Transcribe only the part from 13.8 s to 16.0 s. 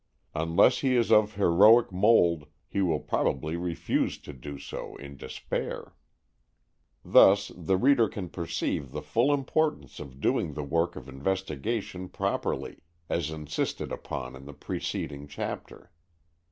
upon in the preceding chapter.